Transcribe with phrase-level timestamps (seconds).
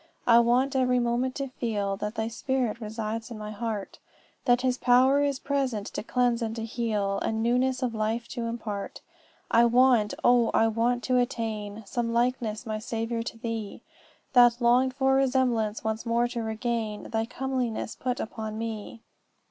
[0.25, 3.99] "'I want every moment to feel That thy Spirit resides in my heart
[4.45, 8.45] That his power is present to cleanse and to heal, And newness of life to
[8.45, 9.01] impart.
[9.51, 10.49] "'I want oh!
[10.55, 13.83] I want to attain Some likeness, my Saviour, to thee!
[14.33, 19.01] That longed for resemblance once more to regain, Thy comeliness put upon me.